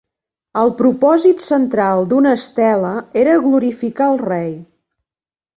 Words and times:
El 0.61 0.71
propòsit 0.79 1.43
central 1.49 2.01
d'una 2.13 2.33
estela 2.39 2.95
era 3.25 3.37
glorificar 3.47 4.09
el 4.15 4.21
rei. 4.27 4.53